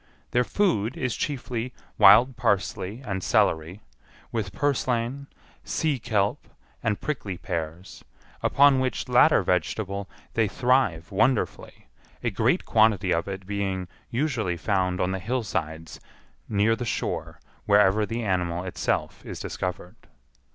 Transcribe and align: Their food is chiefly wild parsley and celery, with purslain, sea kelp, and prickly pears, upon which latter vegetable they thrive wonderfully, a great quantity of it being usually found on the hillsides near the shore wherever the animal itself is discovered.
Their 0.31 0.43
food 0.43 0.97
is 0.97 1.15
chiefly 1.15 1.75
wild 1.99 2.35
parsley 2.35 3.03
and 3.05 3.21
celery, 3.21 3.81
with 4.31 4.51
purslain, 4.51 5.27
sea 5.63 5.99
kelp, 5.99 6.47
and 6.81 6.99
prickly 6.99 7.37
pears, 7.37 8.03
upon 8.41 8.79
which 8.79 9.07
latter 9.07 9.43
vegetable 9.43 10.09
they 10.33 10.47
thrive 10.47 11.11
wonderfully, 11.11 11.87
a 12.23 12.31
great 12.31 12.65
quantity 12.65 13.13
of 13.13 13.27
it 13.27 13.45
being 13.45 13.87
usually 14.09 14.57
found 14.57 14.99
on 14.99 15.11
the 15.11 15.19
hillsides 15.19 15.99
near 16.49 16.75
the 16.75 16.83
shore 16.83 17.39
wherever 17.67 18.03
the 18.03 18.23
animal 18.23 18.63
itself 18.63 19.23
is 19.23 19.39
discovered. 19.39 19.95